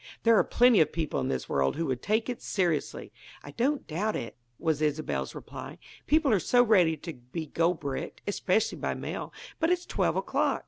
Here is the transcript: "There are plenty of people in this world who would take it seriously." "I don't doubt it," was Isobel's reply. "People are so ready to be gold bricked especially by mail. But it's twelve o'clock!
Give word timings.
"There 0.23 0.35
are 0.35 0.43
plenty 0.43 0.81
of 0.81 0.91
people 0.91 1.19
in 1.19 1.27
this 1.27 1.47
world 1.47 1.75
who 1.75 1.85
would 1.85 2.01
take 2.01 2.27
it 2.27 2.41
seriously." 2.41 3.13
"I 3.43 3.51
don't 3.51 3.85
doubt 3.85 4.15
it," 4.15 4.35
was 4.57 4.81
Isobel's 4.81 5.35
reply. 5.35 5.77
"People 6.07 6.33
are 6.33 6.39
so 6.39 6.63
ready 6.63 6.97
to 6.97 7.13
be 7.13 7.45
gold 7.45 7.81
bricked 7.81 8.23
especially 8.25 8.79
by 8.79 8.95
mail. 8.95 9.31
But 9.59 9.69
it's 9.69 9.85
twelve 9.85 10.15
o'clock! 10.15 10.59